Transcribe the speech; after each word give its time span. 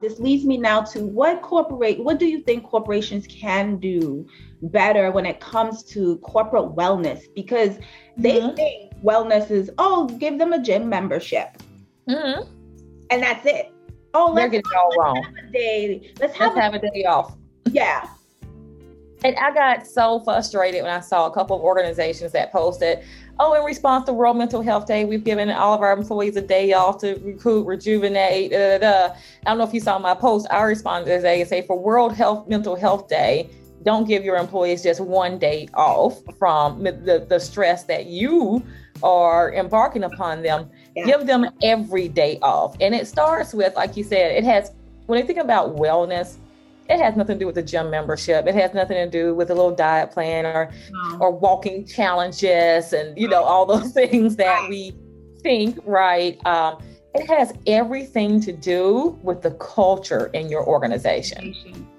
This 0.00 0.20
leads 0.20 0.44
me 0.44 0.56
now 0.56 0.82
to 0.82 1.00
what 1.00 1.42
corporate 1.42 1.98
what 1.98 2.20
do 2.20 2.26
you 2.26 2.40
think 2.42 2.62
corporations 2.64 3.26
can 3.26 3.78
do 3.78 4.28
better 4.62 5.10
when 5.10 5.26
it 5.26 5.40
comes 5.40 5.82
to 5.84 6.18
corporate 6.18 6.76
wellness? 6.76 7.22
Because 7.34 7.78
they 8.16 8.40
mm-hmm. 8.40 8.54
think 8.54 8.94
wellness 9.02 9.50
is 9.50 9.72
oh, 9.78 10.06
give 10.20 10.38
them 10.38 10.52
a 10.52 10.62
gym 10.62 10.88
membership. 10.88 11.60
Mm-hmm. 12.08 12.48
And 13.10 13.22
that's 13.22 13.44
it. 13.44 13.72
Oh, 14.14 14.30
let's, 14.32 14.52
They're 14.52 14.62
getting 14.62 14.78
all 14.80 14.94
wrong. 14.96 15.20
Have 15.20 15.48
a 15.48 15.50
day. 15.50 16.12
Let's 16.20 16.36
have, 16.36 16.54
let's 16.54 16.58
a, 16.58 16.62
have 16.62 16.74
a 16.74 16.78
day 16.94 17.04
off. 17.04 17.36
Yeah. 17.72 18.08
And 19.24 19.36
I 19.36 19.52
got 19.52 19.86
so 19.86 20.20
frustrated 20.20 20.82
when 20.82 20.92
I 20.92 21.00
saw 21.00 21.26
a 21.26 21.30
couple 21.30 21.56
of 21.56 21.62
organizations 21.62 22.32
that 22.32 22.52
posted, 22.52 23.00
oh, 23.40 23.54
in 23.54 23.64
response 23.64 24.06
to 24.06 24.12
World 24.12 24.36
Mental 24.36 24.62
Health 24.62 24.86
Day, 24.86 25.04
we've 25.04 25.24
given 25.24 25.50
all 25.50 25.74
of 25.74 25.80
our 25.80 25.92
employees 25.92 26.36
a 26.36 26.42
day 26.42 26.72
off 26.72 26.98
to 26.98 27.14
recruit, 27.24 27.64
rejuvenate. 27.64 28.52
Da, 28.52 28.78
da, 28.78 29.08
da. 29.08 29.14
I 29.44 29.50
don't 29.50 29.58
know 29.58 29.64
if 29.64 29.74
you 29.74 29.80
saw 29.80 29.98
my 29.98 30.14
post. 30.14 30.46
I 30.50 30.62
responded 30.62 31.16
today 31.16 31.40
and 31.40 31.48
say 31.48 31.62
for 31.62 31.76
World 31.78 32.14
Health 32.14 32.48
Mental 32.48 32.76
Health 32.76 33.08
Day, 33.08 33.50
don't 33.82 34.06
give 34.06 34.24
your 34.24 34.36
employees 34.36 34.82
just 34.82 35.00
one 35.00 35.38
day 35.38 35.68
off 35.74 36.20
from 36.38 36.84
the, 36.84 37.26
the 37.28 37.38
stress 37.38 37.84
that 37.84 38.06
you 38.06 38.62
are 39.02 39.52
embarking 39.54 40.04
upon 40.04 40.42
them. 40.42 40.70
Yeah. 40.96 41.06
Give 41.06 41.26
them 41.26 41.46
every 41.62 42.08
day 42.08 42.38
off. 42.42 42.76
And 42.80 42.94
it 42.94 43.06
starts 43.06 43.54
with, 43.54 43.74
like 43.76 43.96
you 43.96 44.04
said, 44.04 44.32
it 44.32 44.44
has, 44.44 44.72
when 45.06 45.18
you 45.18 45.26
think 45.26 45.38
about 45.38 45.76
wellness, 45.76 46.36
it 46.88 47.00
has 47.00 47.16
nothing 47.16 47.36
to 47.36 47.40
do 47.40 47.46
with 47.46 47.54
the 47.54 47.62
gym 47.62 47.90
membership. 47.90 48.46
It 48.46 48.54
has 48.54 48.72
nothing 48.72 48.96
to 48.96 49.10
do 49.10 49.34
with 49.34 49.50
a 49.50 49.54
little 49.54 49.74
diet 49.74 50.10
plan 50.10 50.46
or 50.46 50.70
no. 50.90 51.18
or 51.20 51.30
walking 51.30 51.86
challenges 51.86 52.92
and 52.92 53.18
you 53.18 53.28
know 53.28 53.42
all 53.42 53.66
those 53.66 53.92
things 54.00 54.36
that 54.36 54.60
right. 54.60 54.70
we 54.70 54.94
think 55.42 55.78
right. 55.84 56.44
Um, 56.46 56.82
it 57.14 57.26
has 57.28 57.52
everything 57.66 58.40
to 58.42 58.52
do 58.52 59.18
with 59.22 59.42
the 59.42 59.52
culture 59.52 60.26
in 60.34 60.48
your 60.48 60.66
organization. 60.66 61.54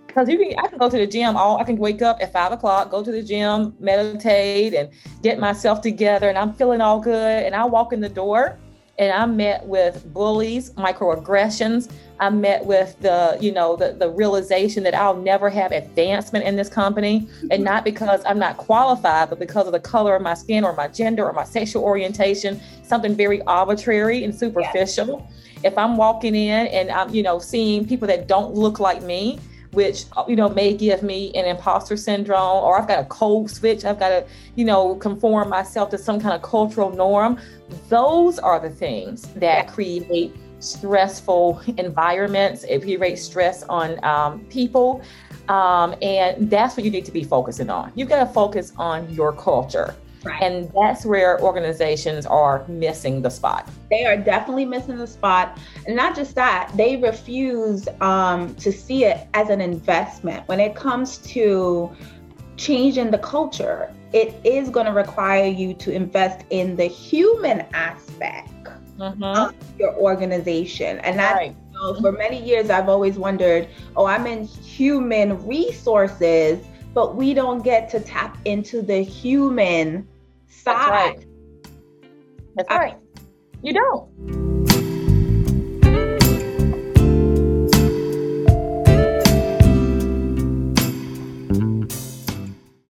Because 0.07 0.27
you 0.27 0.37
can, 0.37 0.53
I 0.57 0.67
can 0.67 0.79
go 0.79 0.89
to 0.89 0.97
the 0.97 1.05
gym 1.05 1.37
all. 1.37 1.57
I 1.59 1.63
can 1.63 1.77
wake 1.77 2.01
up 2.01 2.17
at 2.21 2.33
five 2.33 2.51
o'clock, 2.51 2.89
go 2.89 3.03
to 3.03 3.11
the 3.11 3.21
gym, 3.21 3.75
meditate, 3.79 4.73
and 4.73 4.89
get 5.21 5.39
myself 5.39 5.81
together, 5.81 6.29
and 6.29 6.37
I'm 6.37 6.53
feeling 6.53 6.81
all 6.81 6.99
good. 6.99 7.43
And 7.43 7.55
I 7.55 7.65
walk 7.65 7.93
in 7.93 8.01
the 8.01 8.09
door, 8.09 8.57
and 8.99 9.13
I'm 9.13 9.37
met 9.37 9.65
with 9.65 10.05
bullies, 10.13 10.71
microaggressions, 10.71 11.89
I 12.19 12.29
met 12.29 12.65
with 12.65 12.99
the, 12.99 13.37
you 13.39 13.51
know, 13.51 13.77
the, 13.77 13.93
the 13.93 14.09
realization 14.09 14.83
that 14.83 14.93
I'll 14.93 15.15
never 15.15 15.49
have 15.49 15.71
advancement 15.71 16.45
in 16.45 16.57
this 16.57 16.67
company. 16.67 17.29
And 17.43 17.51
mm-hmm. 17.51 17.63
not 17.63 17.85
because 17.85 18.21
I'm 18.25 18.37
not 18.37 18.57
qualified, 18.57 19.29
but 19.29 19.39
because 19.39 19.67
of 19.67 19.71
the 19.71 19.79
color 19.79 20.15
of 20.15 20.21
my 20.21 20.33
skin 20.33 20.65
or 20.65 20.73
my 20.73 20.89
gender 20.89 21.25
or 21.25 21.31
my 21.31 21.45
sexual 21.45 21.83
orientation, 21.83 22.59
something 22.83 23.15
very 23.15 23.41
arbitrary 23.43 24.25
and 24.25 24.35
superficial. 24.35 25.25
If 25.63 25.77
I'm 25.77 25.95
walking 25.95 26.35
in 26.35 26.67
and 26.67 26.91
I'm, 26.91 27.13
you 27.13 27.23
know, 27.23 27.39
seeing 27.39 27.87
people 27.87 28.07
that 28.09 28.27
don't 28.27 28.53
look 28.53 28.79
like 28.79 29.01
me, 29.01 29.39
which 29.71 30.05
you 30.27 30.35
know 30.35 30.49
may 30.49 30.73
give 30.73 31.03
me 31.03 31.31
an 31.35 31.45
imposter 31.45 31.95
syndrome 31.95 32.63
or 32.63 32.79
i've 32.79 32.87
got 32.87 32.99
a 32.99 33.05
code 33.05 33.49
switch 33.49 33.85
i've 33.85 33.99
got 33.99 34.09
to 34.09 34.25
you 34.55 34.65
know 34.65 34.95
conform 34.95 35.49
myself 35.49 35.89
to 35.89 35.97
some 35.97 36.19
kind 36.19 36.33
of 36.33 36.41
cultural 36.41 36.91
norm 36.91 37.39
those 37.87 38.39
are 38.39 38.59
the 38.59 38.69
things 38.69 39.27
that 39.35 39.67
create 39.67 40.33
stressful 40.59 41.61
environments, 41.77 42.65
you 42.67 42.99
rate 42.99 43.17
stress 43.17 43.63
on 43.63 44.03
um, 44.03 44.41
people. 44.45 45.01
Um, 45.47 45.95
and 46.01 46.49
that's 46.49 46.77
what 46.77 46.85
you 46.85 46.91
need 46.91 47.05
to 47.05 47.11
be 47.11 47.23
focusing 47.23 47.69
on. 47.69 47.91
You've 47.95 48.09
got 48.09 48.19
to 48.19 48.31
focus 48.31 48.71
on 48.77 49.09
your 49.11 49.33
culture. 49.33 49.95
Right. 50.23 50.43
And 50.43 50.71
that's 50.73 51.05
where 51.05 51.39
organizations 51.41 52.25
are 52.25 52.65
missing 52.67 53.21
the 53.21 53.29
spot. 53.29 53.69
They 53.89 54.05
are 54.05 54.17
definitely 54.17 54.65
missing 54.65 54.97
the 54.97 55.07
spot. 55.07 55.57
And 55.87 55.95
not 55.95 56.15
just 56.15 56.35
that, 56.35 56.71
they 56.75 56.97
refuse 56.97 57.87
um, 58.01 58.53
to 58.55 58.71
see 58.71 59.05
it 59.05 59.27
as 59.33 59.49
an 59.49 59.61
investment. 59.61 60.47
When 60.47 60.59
it 60.59 60.75
comes 60.75 61.19
to 61.19 61.89
changing 62.57 63.11
the 63.11 63.17
culture, 63.19 63.93
it 64.11 64.35
is 64.43 64.69
going 64.69 64.85
to 64.87 64.91
require 64.91 65.45
you 65.45 65.73
to 65.75 65.91
invest 65.91 66.45
in 66.49 66.75
the 66.75 66.85
human 66.85 67.61
aspect 67.73 68.49
mm-hmm. 68.97 69.23
of 69.23 69.55
your 69.79 69.95
organization. 69.95 70.99
And 70.99 71.17
that's 71.17 71.35
right. 71.35 71.55
you 71.71 71.79
know, 71.79 71.99
for 72.01 72.11
many 72.11 72.43
years 72.43 72.69
I've 72.69 72.89
always 72.89 73.17
wondered, 73.17 73.69
oh, 73.95 74.05
I'm 74.05 74.27
in 74.27 74.45
human 74.45 75.45
resources, 75.47 76.63
but 76.93 77.15
we 77.15 77.33
don't 77.33 77.63
get 77.63 77.89
to 77.91 77.99
tap 77.99 78.37
into 78.45 78.81
the 78.81 79.01
human 79.01 80.07
side. 80.49 80.75
That's 80.75 80.89
right. 80.89 81.25
That's 82.55 82.69
right. 82.69 82.97
You 83.61 83.73
don't. 83.73 84.48